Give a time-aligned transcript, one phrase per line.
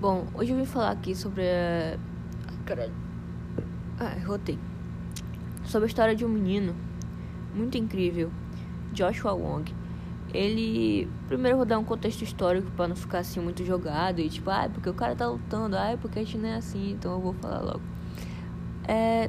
[0.00, 1.98] Bom, hoje eu vim falar aqui sobre a.
[2.64, 2.94] Caralho.
[3.98, 4.56] Ah, rotei.
[5.64, 6.72] Sobre a história de um menino
[7.52, 8.30] muito incrível,
[8.92, 9.74] Joshua Wong.
[10.32, 11.08] Ele.
[11.26, 14.48] Primeiro eu vou dar um contexto histórico para não ficar assim muito jogado e tipo,
[14.50, 17.32] ah, porque o cara tá lutando, ah, porque a China é assim, então eu vou
[17.34, 17.82] falar logo.
[18.86, 19.28] É.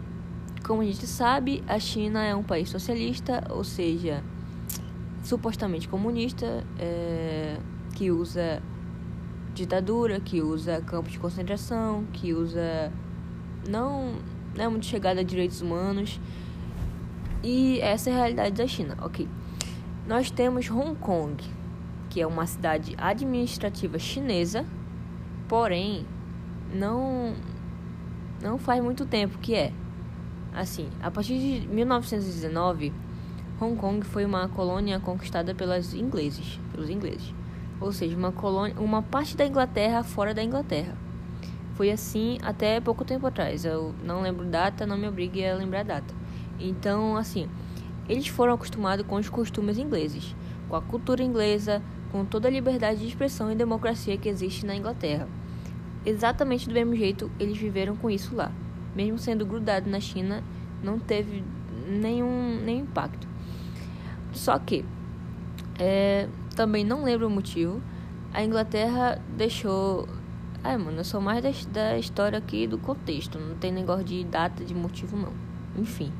[0.64, 4.24] Como a gente sabe, a China é um país socialista, ou seja,
[5.24, 7.58] supostamente comunista, é,
[7.96, 8.62] que usa
[9.60, 12.92] ditadura, que usa campos de concentração, que usa
[13.68, 14.16] não,
[14.56, 16.20] não é muito chegada a direitos humanos.
[17.44, 19.28] E essa é a realidade da China, ok.
[20.08, 21.44] Nós temos Hong Kong,
[22.10, 24.66] que é uma cidade administrativa chinesa,
[25.48, 26.06] porém
[26.74, 27.36] não
[28.42, 29.74] não faz muito tempo que é.
[30.54, 32.92] Assim, a partir de 1919,
[33.62, 37.34] Hong Kong foi uma colônia conquistada pelos ingleses, pelos ingleses
[37.80, 40.96] ou seja, uma colônia, uma parte da Inglaterra fora da Inglaterra.
[41.76, 43.64] Foi assim até pouco tempo atrás.
[43.64, 46.14] Eu não lembro data, não me obrigue a lembrar a data.
[46.60, 47.48] Então, assim,
[48.08, 50.36] eles foram acostumados com os costumes ingleses,
[50.68, 51.82] com a cultura inglesa,
[52.12, 55.28] com toda a liberdade de expressão e democracia que existe na Inglaterra.
[56.06, 58.52] Exatamente do mesmo jeito eles viveram com isso lá.
[58.96, 60.44] Mesmo sendo grudado na China,
[60.84, 61.44] não teve
[61.88, 63.28] nenhum, nenhum impacto.
[64.34, 64.84] Só que
[65.78, 66.28] é,
[66.60, 67.82] também não lembro o motivo.
[68.34, 70.10] A Inglaterra deixou.
[70.62, 73.40] Ai, mano, eu sou mais da, da história aqui do contexto.
[73.40, 75.32] Não tem negócio de data, de motivo, não.
[75.78, 76.12] Enfim.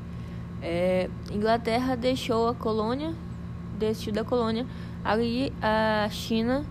[0.62, 3.14] É, Inglaterra deixou a colônia,
[3.78, 4.66] desistiu da colônia.
[5.04, 6.64] Aí a China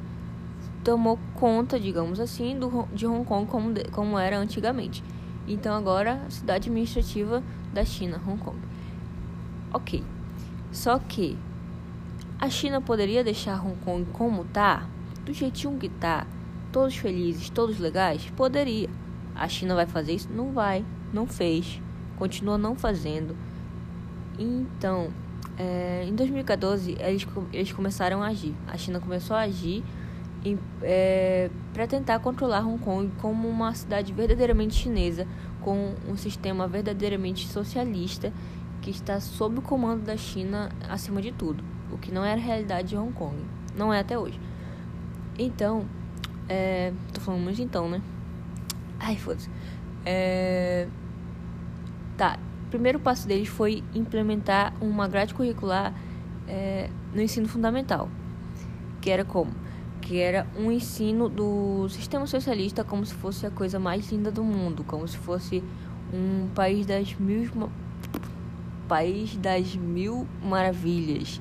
[0.83, 5.03] tomou conta, digamos assim, do, de Hong Kong como, como era antigamente.
[5.47, 8.57] Então agora, cidade administrativa da China, Hong Kong.
[9.71, 10.03] Ok.
[10.71, 11.37] Só que
[12.39, 14.87] a China poderia deixar Hong Kong como tá,
[15.25, 16.25] do jeitinho que tá,
[16.71, 18.31] todos felizes, todos legais?
[18.37, 18.89] Poderia.
[19.35, 20.29] A China vai fazer isso?
[20.31, 21.81] Não vai, não fez,
[22.17, 23.35] continua não fazendo.
[24.37, 25.09] Então,
[25.57, 28.55] é, em 2014 eles, eles começaram a agir.
[28.67, 29.83] A China começou a agir
[30.81, 35.27] é, para tentar controlar Hong Kong como uma cidade verdadeiramente chinesa,
[35.59, 38.31] com um sistema verdadeiramente socialista
[38.81, 42.43] que está sob o comando da China acima de tudo o que não era a
[42.43, 43.35] realidade de Hong Kong.
[43.75, 44.39] Não é até hoje.
[45.37, 45.85] Então,
[46.47, 48.01] é, tô falando muito então, né?
[48.99, 49.49] Ai, foda-se.
[50.05, 50.87] É,
[52.17, 55.93] tá, o primeiro passo deles foi implementar uma grade curricular
[56.47, 58.09] é, no ensino fundamental.
[58.99, 59.51] Que era como?
[60.01, 64.43] Que era um ensino do sistema socialista como se fosse a coisa mais linda do
[64.43, 65.63] mundo, como se fosse
[66.13, 67.69] um país das mil
[68.87, 71.39] país das mil maravilhas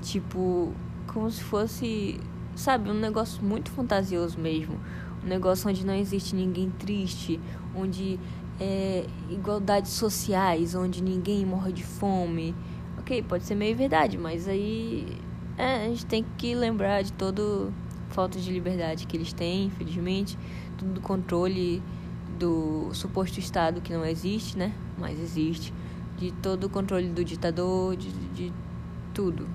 [0.00, 0.72] Tipo,
[1.06, 2.20] como se fosse,
[2.54, 4.78] sabe, um negócio muito fantasioso mesmo.
[5.24, 7.38] Um negócio onde não existe ninguém triste,
[7.74, 8.18] onde
[8.58, 12.54] é igualdades sociais, onde ninguém morre de fome.
[12.98, 15.06] Ok, pode ser meio verdade, mas aí
[15.56, 17.72] é, a gente tem que lembrar de todo
[18.10, 20.38] falta de liberdade que eles têm, infelizmente,
[20.76, 21.82] tudo do controle
[22.38, 24.72] do suposto Estado que não existe, né?
[24.98, 25.72] Mas existe,
[26.16, 28.52] de todo o controle do ditador, de, de
[29.14, 29.46] tudo.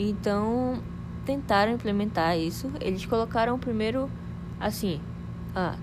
[0.00, 0.80] Então,
[1.26, 2.70] tentaram implementar isso.
[2.80, 4.08] Eles colocaram primeiro
[4.60, 5.00] assim,
[5.56, 5.76] ah,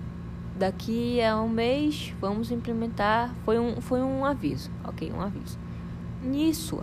[0.58, 3.34] daqui a um mês vamos implementar.
[3.44, 5.58] Foi um, foi um aviso, ok, um aviso.
[6.22, 6.82] Nisso,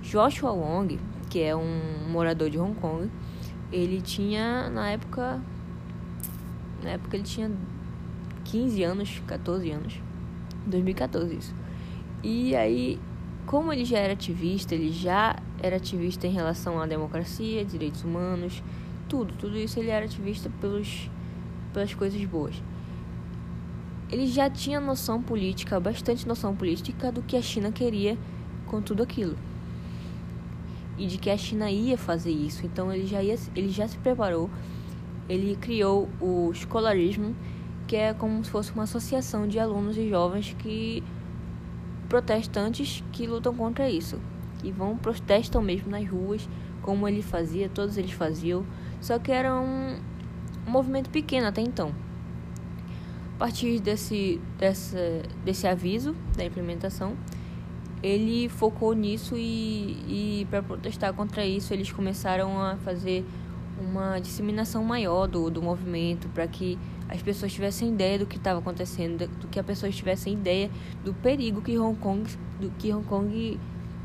[0.00, 0.98] Joshua Wong,
[1.28, 3.10] que é um morador de Hong Kong,
[3.70, 5.38] ele tinha na época,
[6.82, 7.52] na época ele tinha
[8.44, 10.00] 15 anos, 14 anos,
[10.66, 11.54] 2014 isso.
[12.22, 12.98] E aí
[13.50, 18.62] como ele já era ativista, ele já era ativista em relação à democracia, direitos humanos,
[19.08, 21.10] tudo, tudo isso ele era ativista pelos,
[21.72, 22.62] pelas coisas boas.
[24.10, 28.18] Ele já tinha noção política, bastante noção política do que a China queria
[28.66, 29.36] com tudo aquilo.
[30.98, 32.66] E de que a China ia fazer isso.
[32.66, 34.50] Então ele já, ia, ele já se preparou.
[35.28, 37.36] Ele criou o escolarismo,
[37.86, 41.02] que é como se fosse uma associação de alunos e jovens que
[42.08, 44.20] protestantes que lutam contra isso,
[44.60, 46.48] que vão protestam mesmo nas ruas,
[46.82, 48.64] como ele fazia, todos eles faziam,
[49.00, 49.96] só que era um,
[50.66, 51.94] um movimento pequeno até então.
[53.36, 57.16] A partir desse, desse, desse aviso da implementação,
[58.02, 63.24] ele focou nisso e, e para protestar contra isso, eles começaram a fazer
[63.80, 66.78] uma disseminação maior do, do movimento para que
[67.08, 70.70] as pessoas tivessem ideia do que estava acontecendo, do que as pessoas tivessem ideia
[71.02, 72.30] do perigo que Hong Kong,
[72.60, 73.58] do que Hong Kong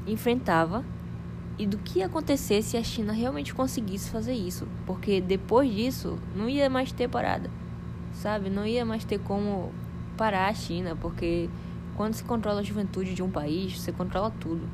[0.08, 0.84] enfrentava
[1.58, 6.20] e do que ia acontecer se a China realmente conseguisse fazer isso, porque depois disso
[6.36, 7.50] não ia mais ter parada.
[8.14, 8.50] sabe?
[8.50, 9.72] Não ia mais ter como
[10.18, 11.50] parar a China, porque
[11.96, 14.68] quando se controla a juventude de um país, você controla tudo.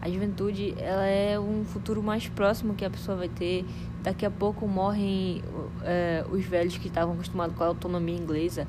[0.00, 3.64] A juventude, ela é um futuro mais próximo que a pessoa vai ter.
[4.02, 5.42] Daqui a pouco morrem
[5.82, 8.66] é, os velhos que estavam acostumados com a autonomia inglesa.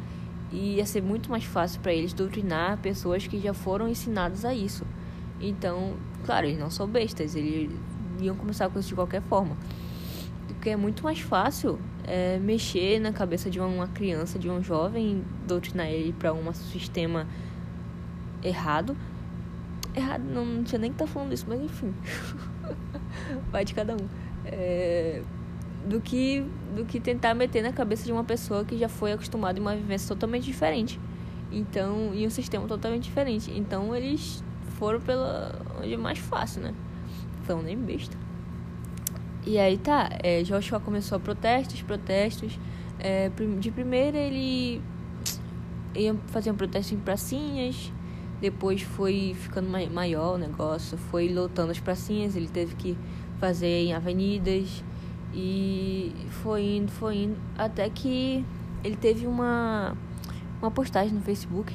[0.51, 4.53] E ia ser muito mais fácil para eles doutrinar pessoas que já foram ensinadas a
[4.53, 4.85] isso.
[5.47, 5.93] Então,
[6.25, 7.71] claro, eles não são bestas, eles
[8.19, 9.55] iam começar com isso de qualquer forma.
[10.47, 15.23] Porque é muito mais fácil é, mexer na cabeça de uma criança, de um jovem,
[15.47, 17.27] doutrinar ele para um sistema
[18.43, 18.95] errado.
[19.95, 21.93] Errado, não, não tinha nem que estar tá falando isso, mas enfim.
[23.51, 24.07] Vai de cada um.
[24.45, 25.21] É,
[25.87, 26.43] do que
[26.75, 29.75] do que tentar meter na cabeça de uma pessoa que já foi acostumada em uma
[29.75, 30.99] vivência totalmente diferente.
[31.51, 33.51] Então, e um sistema totalmente diferente.
[33.55, 34.43] Então, eles
[34.77, 36.73] foram pela onde é mais fácil, né?
[37.43, 38.17] Então, nem besta.
[39.45, 42.59] E aí tá, é, Joshua começou a protestos, protestos.
[42.97, 43.29] É,
[43.59, 44.81] de primeira ele
[45.95, 47.91] ia fazer um protesto em pracinhas,
[48.41, 52.97] depois foi ficando maior o negócio, foi lotando as pracinhas, ele teve que
[53.39, 54.83] fazer em avenidas
[55.33, 56.13] e
[56.43, 58.43] foi indo, foi indo, até que
[58.83, 59.95] ele teve uma,
[60.61, 61.73] uma postagem no Facebook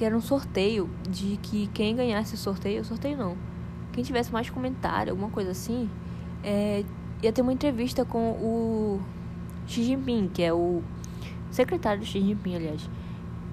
[0.00, 3.36] que era um sorteio de que quem ganhasse o sorteio, sorteio não,
[3.92, 5.90] quem tivesse mais comentário, alguma coisa assim,
[6.42, 6.82] é,
[7.22, 9.00] ia ter uma entrevista com o
[9.66, 10.82] Xi Jinping, que é o
[11.50, 12.88] secretário do Xi Jinping, aliás,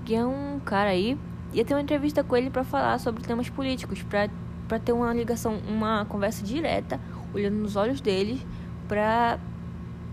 [0.05, 1.17] que é um cara aí.
[1.51, 5.59] Ia ter uma entrevista com ele para falar sobre temas políticos, para ter uma ligação,
[5.67, 6.97] uma conversa direta,
[7.33, 8.41] olhando nos olhos dele,
[8.87, 9.37] para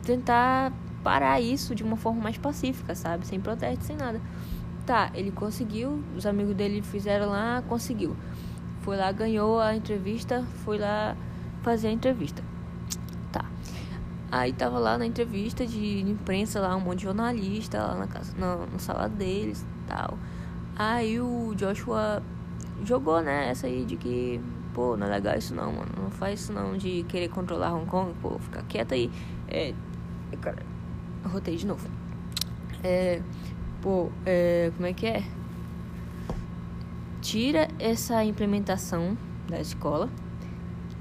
[0.02, 0.72] tentar
[1.04, 3.24] parar isso de uma forma mais pacífica, sabe?
[3.24, 4.20] Sem protesto, sem nada.
[4.86, 8.16] Tá, ele conseguiu, os amigos dele fizeram lá, conseguiu.
[8.82, 11.16] Foi lá, ganhou a entrevista, foi lá
[11.62, 12.42] fazer a entrevista.
[14.34, 18.34] Aí tava lá na entrevista de imprensa, lá um monte de jornalista lá na, casa,
[18.36, 20.18] na, na sala deles e tal.
[20.74, 22.20] Aí o Joshua
[22.82, 24.40] jogou, né, essa aí de que,
[24.72, 25.92] pô, não é legal isso não, mano.
[25.96, 29.08] Não faz isso não de querer controlar Hong Kong, pô, fica quieta aí.
[29.46, 29.72] É.
[30.40, 30.64] Cara,
[31.26, 31.88] rotei de novo.
[32.82, 33.22] É.
[33.84, 34.72] Pô, é.
[34.74, 35.22] Como é que é?
[37.20, 39.14] Tira essa implementação
[39.46, 40.08] da escola.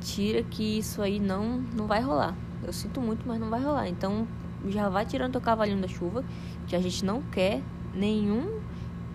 [0.02, 2.36] Tira que isso aí não, não vai rolar.
[2.62, 3.88] Eu sinto muito, mas não vai rolar.
[3.88, 4.28] Então
[4.68, 6.26] já vai tirando teu cavalinho da chuva,
[6.68, 7.62] que a gente não quer
[7.94, 8.60] nenhum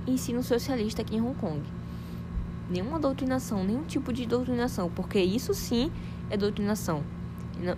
[0.07, 1.61] ensino socialista aqui em Hong Kong.
[2.71, 5.93] Nenhuma doutrinação, nenhum tipo de doutrinação, porque isso sim
[6.31, 7.05] é doutrinação.
[7.61, 7.77] Não...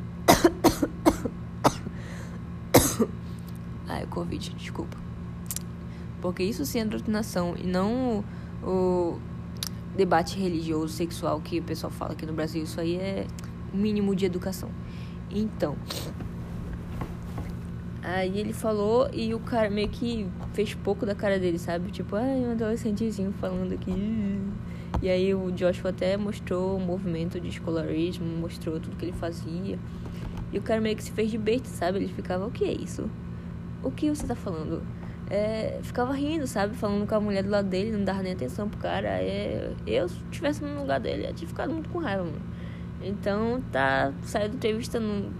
[3.89, 5.10] Ai, Covid, desculpa.
[6.21, 8.25] Porque isso sim é doutrinação e não
[8.63, 9.19] o,
[9.97, 12.63] debate religioso, sexual que o pessoal fala aqui no Brasil.
[12.63, 13.27] Isso aí é
[13.73, 14.71] o mínimo de educação.
[15.31, 15.77] Então.
[18.03, 21.91] Aí ele falou e o cara meio que fez pouco da cara dele, sabe?
[21.91, 23.93] Tipo, ai, um adolescentezinho falando aqui.
[25.03, 29.79] E aí o Joshua até mostrou o movimento de escolarismo, mostrou tudo que ele fazia.
[30.53, 31.99] E o cara meio que se fez de besta, sabe?
[31.99, 33.09] Ele ficava, o que é isso?
[33.83, 34.83] O que você tá falando?
[35.31, 36.75] É, ficava rindo, sabe?
[36.75, 39.09] Falando com a mulher do lado dele, não dava nem atenção pro cara.
[39.09, 42.43] É, eu, se tivesse no lugar dele, ia ter ficado muito com raiva, mano.
[43.01, 44.13] Então tá.
[44.25, 45.31] Saiu da entrevista, não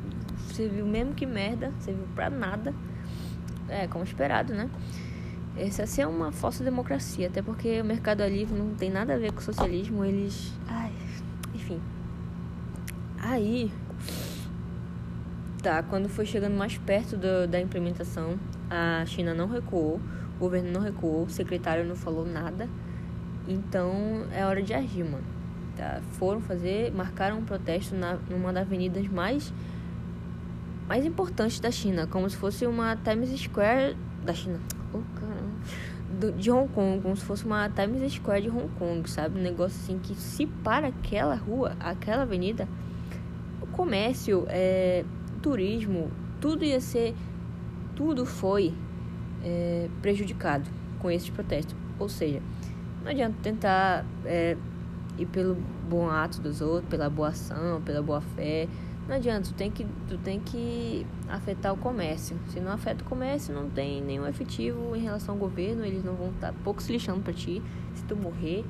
[0.53, 2.73] serviu mesmo que merda, serviu pra nada.
[3.69, 4.71] É, como esperado, né?
[5.57, 9.19] Essa assim é uma falsa democracia, até porque o mercado livre não tem nada a
[9.19, 10.53] ver com o socialismo, eles.
[10.69, 10.93] Ai,
[11.53, 11.81] enfim.
[13.19, 13.73] Aí.
[15.61, 18.39] Tá, quando foi chegando mais perto do, da implementação,
[18.71, 20.01] a China não recuou,
[20.37, 22.69] o governo não recuou, o secretário não falou nada.
[23.47, 25.41] Então é hora de agir, mano
[25.81, 26.01] tá?
[26.13, 29.53] Foram fazer, marcaram um protesto na, numa das avenidas mais
[30.87, 34.59] mais importantes da China, como se fosse uma Times Square da China.
[34.93, 35.51] Oh, caramba.
[36.19, 39.39] Do, de Hong Kong, como se fosse uma Times Square de Hong Kong, sabe?
[39.39, 42.69] Um negócio assim que se para aquela rua, aquela avenida,
[43.63, 45.05] o comércio, é,
[45.41, 46.11] turismo,
[46.41, 47.15] tudo ia ser,
[48.01, 48.73] tudo foi
[49.45, 50.65] é, prejudicado
[51.01, 51.77] com esses protestos.
[51.99, 52.41] Ou seja,
[53.05, 54.57] não adianta tentar é,
[55.19, 55.55] e pelo
[55.87, 58.67] bom ato dos outros, pela boa ação, pela boa fé.
[59.07, 62.39] Não adianta, tu tem que, tu tem que afetar o comércio.
[62.49, 66.15] Se não afeta o comércio, não tem nenhum efetivo em relação ao governo, eles não
[66.15, 67.61] vão estar pouco se lixando para ti.
[67.95, 68.65] Se tu morrer,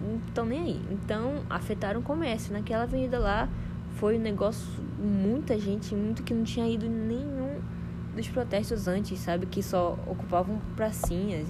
[0.00, 0.82] não estão nem aí.
[0.92, 2.52] Então, afetaram o comércio.
[2.52, 3.48] Naquela avenida lá,
[3.96, 4.64] foi um negócio,
[4.96, 7.49] muita gente, muito que não tinha ido nenhum
[8.14, 9.46] dos protestos antes, sabe?
[9.46, 11.48] Que só ocupavam pracinhas.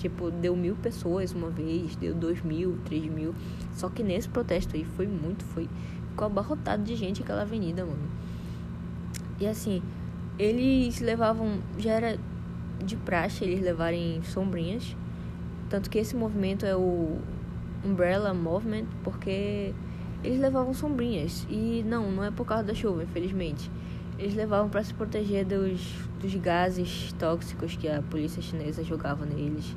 [0.00, 3.34] Tipo, deu mil pessoas uma vez, deu dois mil, três mil.
[3.74, 5.68] Só que nesse protesto aí foi muito, foi.
[6.10, 8.08] Ficou abarrotado de gente aquela avenida, mano.
[9.40, 9.82] E assim,
[10.38, 11.58] eles levavam.
[11.78, 12.18] Já era
[12.84, 14.96] de praxe eles levarem sombrinhas.
[15.68, 17.18] Tanto que esse movimento é o
[17.84, 19.74] Umbrella Movement, porque
[20.22, 21.46] eles levavam sombrinhas.
[21.50, 23.70] E não, não é por causa da chuva, infelizmente.
[24.18, 25.80] Eles levavam para se proteger dos,
[26.20, 29.76] dos gases tóxicos que a polícia chinesa jogava neles,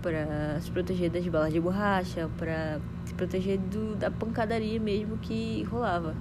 [0.00, 5.62] para se proteger das balas de borracha, para se proteger do, da pancadaria mesmo que
[5.64, 6.14] rolava.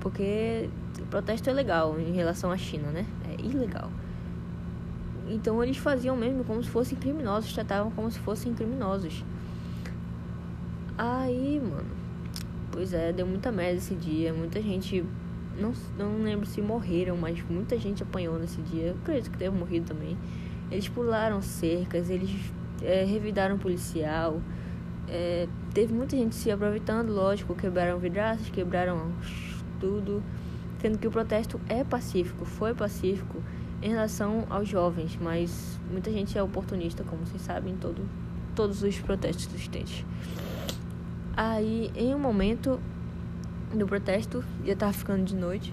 [0.00, 0.68] Porque
[1.00, 3.06] o protesto é legal em relação à China, né?
[3.28, 3.90] É ilegal.
[5.28, 9.24] Então eles faziam mesmo como se fossem criminosos, tratavam como se fossem criminosos.
[10.96, 11.90] Aí, mano,
[12.70, 14.32] pois é, deu muita merda esse dia.
[14.32, 15.04] Muita gente,
[15.58, 18.88] não, não lembro se morreram, mas muita gente apanhou nesse dia.
[18.88, 20.16] Eu acredito que teve morrido também.
[20.70, 22.30] Eles pularam cercas, eles
[22.82, 24.40] é, revidaram policial.
[25.08, 29.12] É, teve muita gente se aproveitando, lógico, quebraram vidraças, quebraram
[29.80, 30.22] tudo.
[30.80, 33.42] Sendo que o protesto é pacífico, foi pacífico
[33.82, 38.02] em relação aos jovens, mas muita gente é oportunista, como vocês sabem, em todo,
[38.54, 40.04] todos os protestos existentes.
[41.36, 42.80] Aí, em um momento
[43.78, 45.72] do protesto, já tava ficando de noite,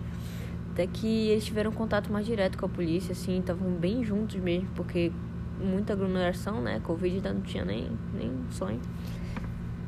[0.71, 4.69] até que eles tiveram contato mais direto com a polícia, assim, estavam bem juntos mesmo,
[4.75, 5.11] porque
[5.59, 6.79] muita aglomeração, né?
[6.83, 8.81] Covid ainda não tinha nem, nem sonho.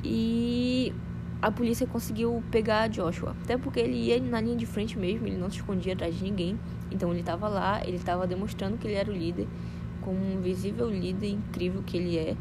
[0.04, 0.94] E
[1.42, 3.36] a polícia conseguiu pegar Joshua.
[3.44, 6.24] Até porque ele ia na linha de frente mesmo, ele não se escondia atrás de
[6.24, 6.60] ninguém.
[6.92, 9.48] Então ele estava lá, ele estava demonstrando que ele era o líder,
[10.02, 12.38] como um visível líder incrível que ele é.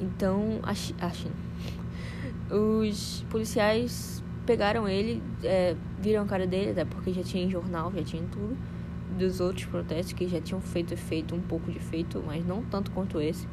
[0.00, 1.34] Então, a China.
[2.50, 7.92] Os policiais pegaram ele, é, viram a cara dele, até porque já tinha em jornal,
[7.94, 8.56] já tinha tudo,
[9.18, 12.90] dos outros protestos que já tinham feito efeito, um pouco de efeito, mas não tanto
[12.90, 13.46] quanto esse.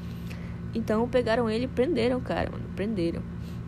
[0.73, 3.21] Então pegaram ele e prenderam o cara, mano, prenderam.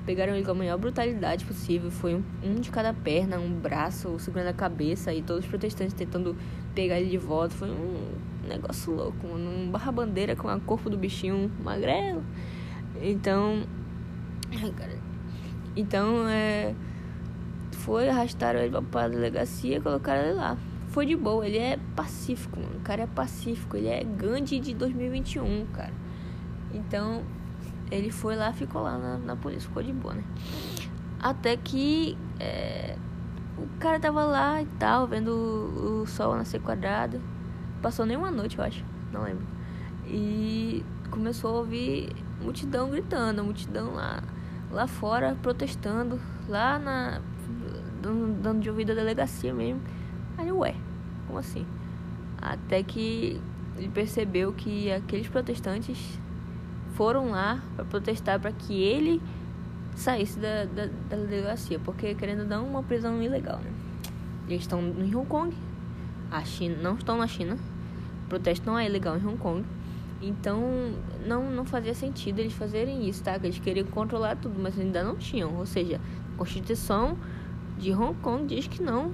[0.05, 1.89] Pegaram ele com a maior brutalidade possível.
[1.89, 5.93] Foi um, um de cada perna, um braço segurando a cabeça e todos os protestantes
[5.93, 6.35] tentando
[6.75, 7.55] pegar ele de volta.
[7.55, 8.11] Foi um
[8.47, 9.49] negócio louco, mano.
[9.49, 12.23] Um barra-bandeira com o corpo do bichinho magrelo.
[13.01, 13.63] Então.
[15.75, 16.75] Então, é.
[17.83, 20.57] Foi, arrastaram ele pra delegacia e colocaram ele lá.
[20.87, 22.77] Foi de boa, ele é pacífico, mano.
[22.77, 25.93] O cara é pacífico, ele é Gandhi de 2021, cara.
[26.73, 27.23] Então,
[27.91, 30.23] ele foi lá, ficou lá na, na polícia, ficou de boa, né?
[31.19, 32.95] Até que é,
[33.57, 37.21] o cara tava lá e tal, vendo o, o sol nascer quadrado.
[37.81, 39.45] Passou nem uma noite, eu acho, não lembro.
[40.07, 44.23] E começou a ouvir multidão gritando, multidão lá,
[44.71, 47.21] lá fora protestando, lá na.
[48.03, 49.81] Dando, dando de ouvido a delegacia mesmo.
[50.37, 50.75] Aí, ué,
[51.25, 51.65] como assim?
[52.41, 53.39] Até que
[53.77, 56.19] ele percebeu que aqueles protestantes
[56.95, 59.21] foram lá para protestar para que ele
[59.95, 63.71] saísse da, da, da, delegacia, porque querendo dar uma prisão ilegal, né?
[64.47, 65.55] Eles estão em Hong Kong,
[66.29, 67.57] a China não estão na China,
[68.25, 69.63] o protesto não é ilegal em Hong Kong,
[70.21, 70.61] então
[71.25, 73.39] não não fazia sentido eles fazerem isso, tá?
[73.41, 76.01] Eles queriam controlar tudo, mas ainda não tinham, ou seja,
[76.33, 77.17] a Constituição
[77.83, 79.11] de Hong Kong diz que não,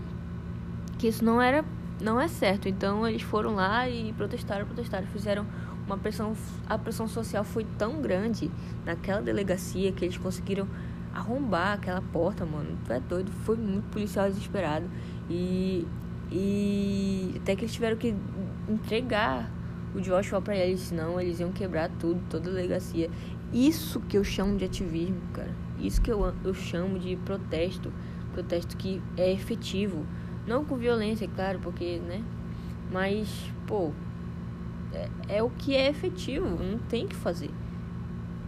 [0.98, 1.66] que isso não era
[2.02, 2.70] não é certo.
[2.70, 5.46] Então eles foram lá e protestaram, protestaram, fizeram
[5.86, 6.36] uma pressão,
[6.68, 8.50] a pressão social foi tão grande
[8.86, 10.68] naquela delegacia que eles conseguiram
[11.14, 12.78] arrombar aquela porta, mano.
[12.86, 14.86] Tu é doido, foi muito policial desesperado.
[15.30, 15.86] E,
[16.32, 18.16] e até que eles tiveram que
[18.70, 19.50] entregar
[19.96, 23.10] o Joshua pra eles, senão eles iam quebrar tudo, toda a delegacia.
[23.52, 25.54] Isso que eu chamo de ativismo, cara.
[25.80, 27.92] Isso que eu, eu chamo de protesto.
[28.40, 30.06] Protesto que é efetivo.
[30.48, 32.24] Não com violência, é claro, porque, né?
[32.90, 33.92] Mas, pô,
[34.94, 37.52] é, é o que é efetivo, não tem que fazer.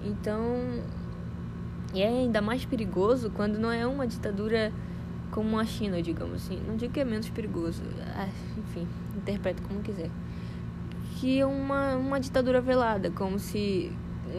[0.01, 0.81] Então,
[1.93, 4.71] é ainda mais perigoso quando não é uma ditadura
[5.29, 6.57] como a China, digamos assim.
[6.65, 7.83] Não digo que é menos perigoso,
[8.15, 10.09] ah, enfim, interprete como quiser.
[11.19, 13.91] Que é uma, uma ditadura velada, como se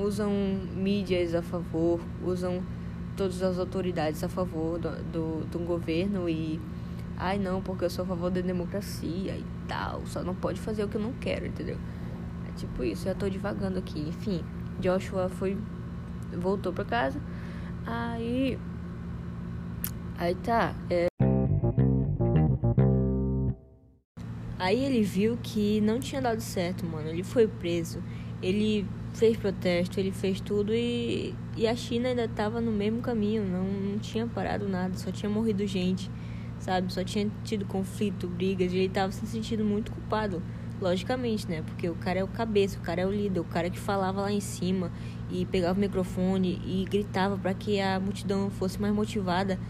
[0.03, 0.33] usam
[0.75, 2.63] mídias a favor, usam
[3.17, 6.61] todas as autoridades a favor do, do, do governo e
[7.17, 10.85] ai não, porque eu sou a favor da democracia e tal, só não pode fazer
[10.85, 11.79] o que eu não quero, entendeu?
[12.49, 14.01] É tipo isso, já tô divagando aqui.
[14.01, 14.45] Enfim,
[14.81, 15.57] Joshua foi.
[16.33, 17.21] voltou pra casa.
[17.87, 18.59] Aí.
[20.19, 20.75] Aí tá.
[20.91, 21.07] É...
[24.59, 27.09] Aí ele viu que não tinha dado certo, mano.
[27.09, 28.03] Ele foi preso.
[28.43, 33.45] Ele fez protesto, ele fez tudo e, e a China ainda tava no mesmo caminho.
[33.45, 36.11] Não, não tinha parado nada, só tinha morrido gente
[36.63, 36.93] sabe?
[36.93, 40.43] Só tinha tido conflito, brigas, e ele tava se sentindo muito culpado.
[40.81, 41.63] Logicamente, né?
[41.63, 44.21] Porque o cara é o cabeça, o cara é o líder, o cara que falava
[44.23, 44.91] lá em cima
[45.31, 49.61] e pegava o microfone e gritava para que a multidão fosse mais motivada.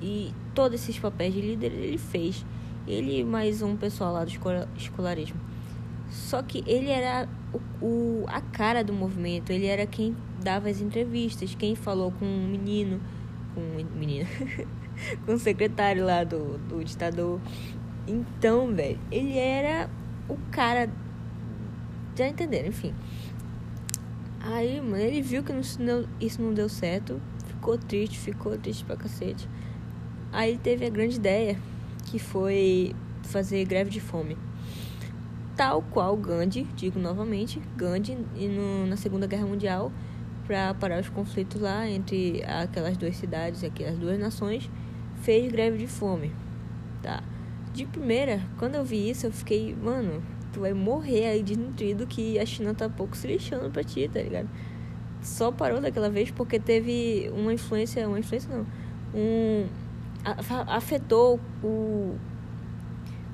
[0.00, 2.44] E todos esses papéis de líder ele fez.
[2.86, 4.30] Ele mais um pessoal lá do
[4.78, 5.38] escolarismo.
[6.08, 10.80] Só que ele era o, o, a cara do movimento, ele era quem dava as
[10.80, 13.00] entrevistas, quem falou com um menino,
[13.54, 14.28] com um menino,
[15.26, 17.40] com o secretário lá do, do ditador.
[18.06, 19.88] Então, velho, ele era
[20.28, 20.90] o cara.
[22.16, 22.94] Já entenderam, enfim.
[24.40, 28.96] Aí, mano, ele viu que não, isso não deu certo, ficou triste, ficou triste pra
[28.96, 29.48] cacete.
[30.32, 31.56] Aí ele teve a grande ideia,
[32.06, 34.36] que foi fazer greve de fome.
[35.56, 39.92] Tal qual Gandhi, digo novamente, Gandhi no, na Segunda Guerra Mundial,
[40.46, 44.68] para parar os conflitos lá entre aquelas duas cidades, aquelas duas nações,
[45.22, 46.32] fez greve de fome.
[47.02, 47.22] Tá.
[47.72, 52.38] De primeira, quando eu vi isso, eu fiquei, mano, tu vai morrer aí desnutrido que
[52.38, 54.48] a China tá pouco se lixando pra ti, tá ligado?
[55.22, 58.66] Só parou daquela vez porque teve uma influência, uma influência não,
[59.14, 59.66] um
[60.68, 62.16] afetou o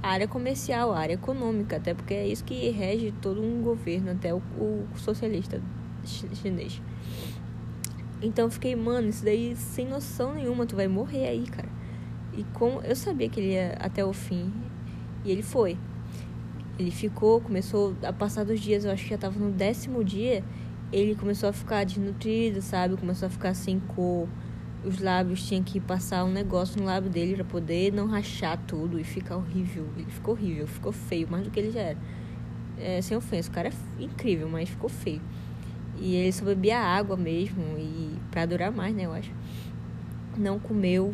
[0.03, 4.13] a área comercial, a área econômica, até porque é isso que rege todo um governo,
[4.13, 5.61] até o, o socialista
[6.05, 6.81] chinês.
[8.23, 11.69] Então eu fiquei, mano, isso daí sem noção nenhuma, tu vai morrer aí, cara.
[12.33, 14.53] E como eu sabia que ele ia até o fim,
[15.25, 15.77] e ele foi.
[16.79, 20.45] Ele ficou, começou a passar dos dias, eu acho que já tava no décimo dia,
[20.93, 22.97] ele começou a ficar desnutrido, sabe?
[22.97, 24.29] Começou a ficar sem cor.
[24.85, 28.99] Os lábios tinham que passar um negócio no lábio dele para poder não rachar tudo
[28.99, 29.89] e ficar horrível.
[29.97, 31.99] Ele ficou horrível, ficou feio, mais do que ele já era.
[32.79, 35.21] É, sem ofensa, o cara é incrível, mas ficou feio.
[36.01, 39.33] E ele só bebia água mesmo, e para durar mais, né, eu acho.
[40.37, 41.13] Não comeu,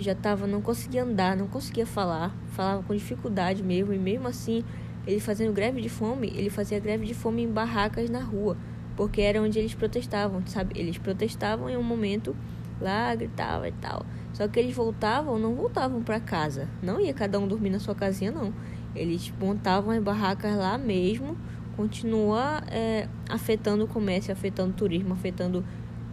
[0.00, 4.64] já tava, não conseguia andar, não conseguia falar, falava com dificuldade mesmo, e mesmo assim,
[5.06, 8.56] ele fazendo greve de fome, ele fazia greve de fome em barracas na rua,
[8.96, 10.74] porque era onde eles protestavam, sabe?
[10.76, 12.34] Eles protestavam em um momento
[12.80, 14.04] lá, gritavam e tal.
[14.32, 17.94] Só que eles voltavam, não voltavam para casa, não ia cada um dormir na sua
[17.94, 18.52] casinha, não.
[18.94, 21.36] Eles montavam as barracas lá mesmo,
[21.76, 25.64] continua é, afetando o comércio, afetando o turismo, afetando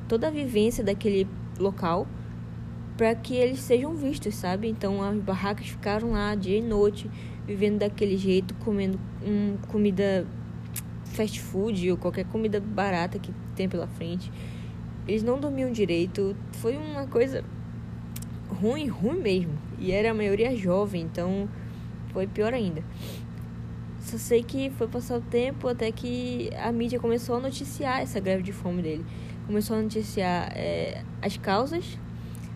[0.07, 1.27] toda a vivência daquele
[1.59, 2.07] local
[2.97, 4.67] para que eles sejam vistos, sabe?
[4.67, 7.09] Então as barracas ficaram lá dia e noite,
[7.45, 10.25] vivendo daquele jeito, comendo um, comida
[11.05, 14.31] fast food ou qualquer comida barata que tem pela frente.
[15.07, 17.43] Eles não dormiam direito, foi uma coisa
[18.49, 19.53] ruim, ruim mesmo.
[19.79, 21.47] E era a maioria jovem, então
[22.11, 22.83] foi pior ainda.
[23.99, 28.19] Só sei que foi passar o tempo até que a mídia começou a noticiar essa
[28.19, 29.05] greve de fome dele.
[29.45, 31.97] Começou a noticiar é, as causas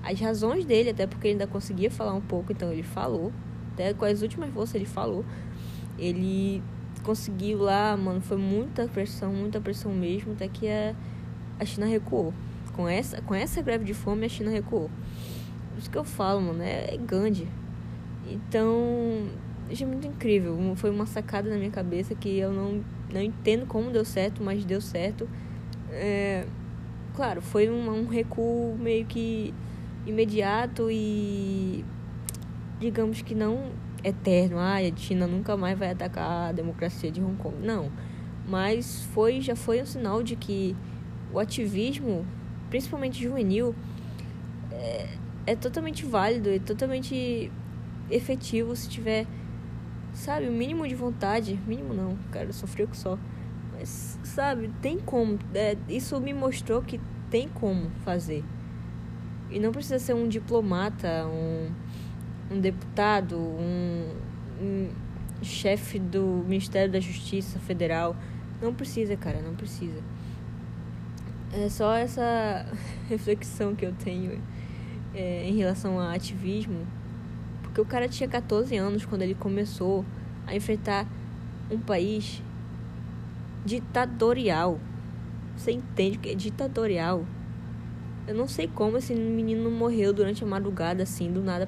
[0.03, 3.31] as razões dele, até porque ele ainda conseguia falar um pouco, então ele falou.
[3.73, 5.23] Até com as últimas forças ele falou.
[5.97, 6.61] Ele
[7.03, 10.95] conseguiu lá, mano, foi muita pressão, muita pressão mesmo, até que a,
[11.61, 12.33] a China recuou.
[12.73, 14.89] Com essa, com essa greve de fome, a China recuou.
[15.69, 17.47] Por isso que eu falo, mano, é, é Gandhi.
[18.27, 19.27] Então,
[19.69, 20.57] achei muito incrível.
[20.75, 24.65] Foi uma sacada na minha cabeça que eu não, não entendo como deu certo, mas
[24.65, 25.29] deu certo.
[25.91, 26.45] É,
[27.15, 29.53] claro, foi um, um recuo meio que
[30.07, 31.85] imediato e
[32.79, 33.69] digamos que não
[34.03, 37.55] eterno, ah, a China nunca mais vai atacar a democracia de Hong Kong.
[37.61, 37.91] Não.
[38.47, 40.75] Mas foi já foi um sinal de que
[41.33, 42.25] o ativismo,
[42.69, 43.75] principalmente juvenil,
[44.71, 45.07] é,
[45.47, 47.51] é totalmente válido e totalmente
[48.09, 49.25] efetivo se tiver,
[50.13, 51.59] sabe, o mínimo de vontade.
[51.67, 53.17] Mínimo não, cara, eu sofri que só.
[53.73, 55.39] Mas, sabe, tem como.
[55.53, 58.43] É, isso me mostrou que tem como fazer.
[59.49, 61.69] E não precisa ser um diplomata, um,
[62.55, 64.07] um deputado, um,
[64.61, 64.89] um
[65.41, 68.15] chefe do Ministério da Justiça Federal.
[68.61, 70.01] Não precisa, cara, não precisa.
[71.53, 72.65] É só essa
[73.09, 74.41] reflexão que eu tenho
[75.13, 76.87] é, em relação a ativismo.
[77.61, 80.05] Porque o cara tinha 14 anos quando ele começou
[80.47, 81.05] a enfrentar
[81.69, 82.41] um país
[83.65, 84.79] ditatorial.
[85.57, 87.25] Você entende que é ditatorial?
[88.27, 91.67] Eu não sei como esse menino morreu durante a madrugada, assim, do nada,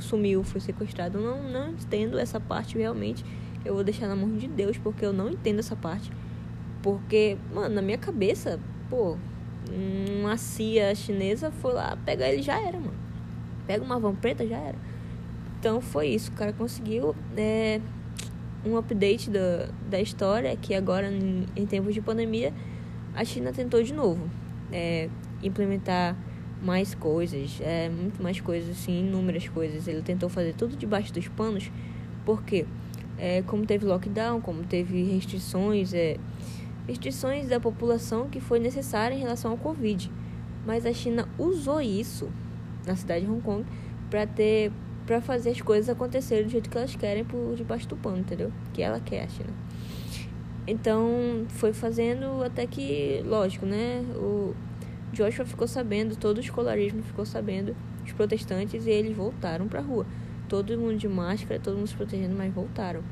[0.00, 1.18] sumiu, foi sequestrado.
[1.18, 3.24] Eu não, não entendo essa parte realmente.
[3.64, 6.12] Eu vou deixar na mão de Deus, porque eu não entendo essa parte.
[6.82, 9.16] Porque, mano, na minha cabeça, pô,
[10.20, 12.94] uma CIA chinesa foi lá pegar ele já era, mano.
[13.66, 14.78] Pega uma van preta, já era.
[15.58, 17.80] Então foi isso, o cara conseguiu é,
[18.64, 22.52] um update da, da história, que agora, em, em tempos de pandemia,
[23.14, 24.28] a China tentou de novo.
[24.72, 25.08] É,
[25.42, 26.16] implementar
[26.62, 29.86] mais coisas, é, muito mais coisas, assim, inúmeras coisas.
[29.86, 31.70] Ele tentou fazer tudo debaixo dos panos,
[32.24, 32.66] porque
[33.16, 36.16] é, como teve lockdown, como teve restrições, é,
[36.88, 40.10] restrições da população que foi necessária em relação ao Covid.
[40.66, 42.28] Mas a China usou isso
[42.86, 43.64] na cidade de Hong Kong
[44.10, 44.72] para ter
[45.06, 48.52] para fazer as coisas acontecerem do jeito que elas querem por debaixo do pano, entendeu?
[48.74, 49.48] Que ela quer, a China.
[50.66, 54.04] Então, foi fazendo até que, lógico, né?
[54.16, 54.54] O
[55.10, 57.74] Joshua ficou sabendo, todo o escolarismo ficou sabendo,
[58.04, 60.04] os protestantes, e eles voltaram pra rua.
[60.46, 63.02] Todo mundo de máscara, todo mundo se protegendo, mas voltaram.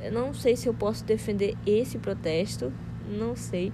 [0.00, 2.72] Eu não sei se eu posso defender esse protesto,
[3.08, 3.72] não sei.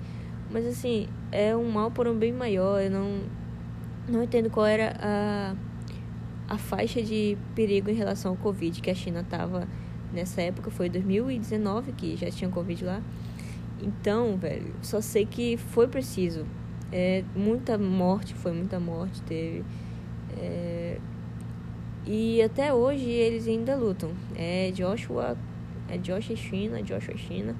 [0.50, 2.80] Mas assim, é um mal por um bem maior.
[2.80, 3.20] Eu não,
[4.08, 5.54] não entendo qual era a,
[6.48, 9.68] a faixa de perigo em relação ao Covid que a China estava
[10.12, 10.70] nessa época.
[10.70, 13.02] Foi 2019 que já tinha Covid lá.
[13.82, 16.44] Então, velho, só sei que foi preciso.
[16.92, 19.64] É, muita morte, foi muita morte, teve.
[20.36, 20.98] É,
[22.06, 24.10] e até hoje eles ainda lutam.
[24.34, 25.36] É Joshua,
[25.88, 27.54] é Joshua China, Joshua China.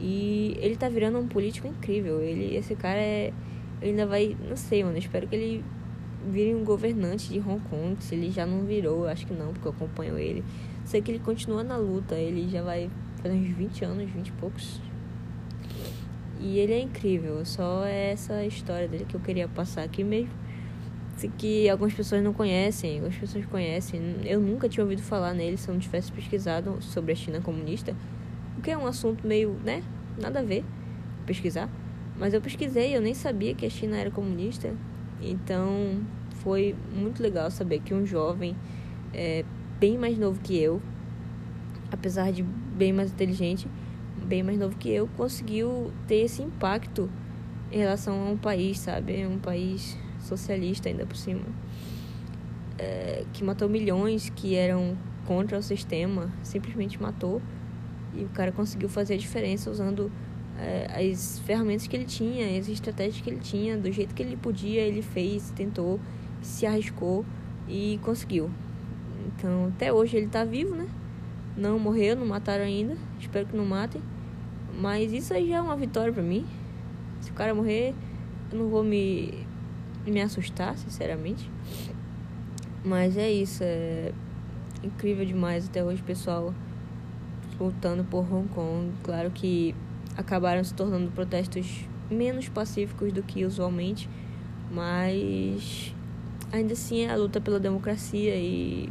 [0.00, 2.22] E ele tá virando um político incrível.
[2.22, 3.32] Ele, esse cara é.
[3.82, 4.36] Ele ainda vai.
[4.48, 4.96] Não sei, mano.
[4.96, 5.64] Espero que ele
[6.26, 8.02] vire um governante de Hong Kong.
[8.02, 10.42] Se ele já não virou, acho que não, porque eu acompanho ele.
[10.84, 12.14] Sei que ele continua na luta.
[12.14, 12.90] Ele já vai
[13.22, 14.80] fazer uns 20 anos, 20 e poucos.
[16.40, 17.44] E ele é incrível.
[17.44, 20.30] Só é essa história dele que eu queria passar aqui mesmo.
[21.36, 24.00] Que algumas pessoas não conhecem, algumas pessoas conhecem.
[24.24, 27.94] Eu nunca tinha ouvido falar nele se eu não tivesse pesquisado sobre a China comunista.
[28.60, 29.82] O que é um assunto meio, né?
[30.18, 30.62] Nada a ver
[31.24, 31.66] pesquisar.
[32.18, 34.74] Mas eu pesquisei, eu nem sabia que a China era comunista.
[35.18, 36.02] Então
[36.42, 38.54] foi muito legal saber que um jovem
[39.14, 39.46] é,
[39.78, 40.82] bem mais novo que eu,
[41.90, 43.66] apesar de bem mais inteligente,
[44.26, 47.08] bem mais novo que eu, conseguiu ter esse impacto
[47.72, 49.26] em relação a um país, sabe?
[49.26, 51.46] Um país socialista ainda por cima.
[52.76, 57.40] É, que matou milhões que eram contra o sistema, simplesmente matou.
[58.14, 60.10] E o cara conseguiu fazer a diferença usando
[60.58, 64.36] é, as ferramentas que ele tinha, as estratégias que ele tinha, do jeito que ele
[64.36, 66.00] podia, ele fez, tentou,
[66.42, 67.24] se arriscou
[67.68, 68.50] e conseguiu.
[69.26, 70.88] Então, até hoje ele tá vivo, né?
[71.56, 72.96] Não morreu, não mataram ainda.
[73.18, 74.02] Espero que não matem.
[74.78, 76.46] Mas isso aí já é uma vitória para mim.
[77.20, 77.94] Se o cara morrer,
[78.50, 79.46] eu não vou me,
[80.06, 81.50] me assustar, sinceramente.
[82.84, 84.12] Mas é isso, é
[84.82, 86.54] incrível demais até hoje, pessoal
[87.64, 88.92] lutando por Hong Kong.
[89.02, 89.74] Claro que
[90.16, 94.08] acabaram se tornando protestos menos pacíficos do que usualmente,
[94.70, 95.94] mas
[96.52, 98.90] ainda assim é a luta pela democracia e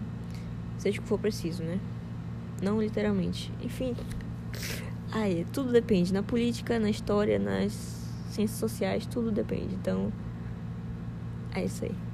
[0.78, 1.80] seja o que for preciso, né?
[2.62, 3.52] Não literalmente.
[3.62, 3.96] Enfim,
[5.12, 6.14] aí tudo depende.
[6.14, 7.72] Na política, na história, nas
[8.30, 9.76] ciências sociais, tudo depende.
[9.76, 10.12] Então,
[11.54, 12.09] é isso aí.